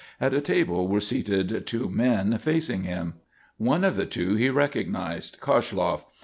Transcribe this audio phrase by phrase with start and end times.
[0.19, 3.13] At a table were seated two men, facing him.
[3.59, 6.05] One of the two he recognised: Koshloff.